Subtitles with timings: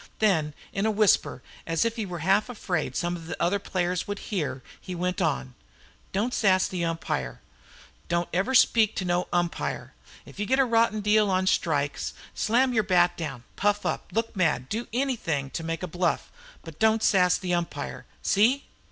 [0.17, 4.07] Then in a whisper, as if he were half afraid some of the other players
[4.07, 5.53] would hear, he went on:
[6.11, 7.39] "Don't sass the umpire.
[8.07, 9.93] Don't ever speak to no umpire.
[10.25, 14.35] If you get a rotten deal on strikes, slam your bat down, puff up, look
[14.35, 16.31] mad, do anythin' to make a bluff,
[16.63, 18.07] but don't sass the umpire.
[18.23, 18.65] See!"